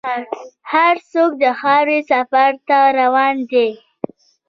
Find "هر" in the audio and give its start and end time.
0.73-0.95